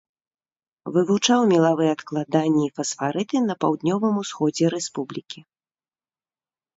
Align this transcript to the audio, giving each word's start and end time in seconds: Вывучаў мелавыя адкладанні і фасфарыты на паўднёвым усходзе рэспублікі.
Вывучаў 0.93 1.41
мелавыя 1.51 1.89
адкладанні 1.97 2.63
і 2.67 2.71
фасфарыты 2.79 3.37
на 3.49 3.57
паўднёвым 3.65 4.13
усходзе 4.23 4.65
рэспублікі. 4.75 5.39